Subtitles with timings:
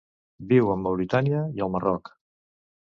[0.53, 2.15] Viu a Mauritània i el Marroc.